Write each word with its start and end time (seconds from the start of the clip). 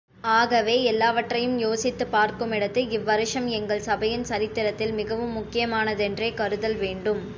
ஆகவே 0.31 0.83
எல்லாவற்றையும் 0.83 1.57
யோசித்துப் 1.57 2.15
பார்க்குமிடத்து, 2.15 2.81
இவ்வருஷம், 2.91 3.47
எங்கள் 3.49 3.79
சபையின் 3.79 4.23
சரித்திரத்தில் 4.23 4.93
மிகவும் 4.93 5.37
முக்கியமானதென்றே 5.37 6.33
கருதல் 6.33 6.75
வேண்டும். 6.75 7.21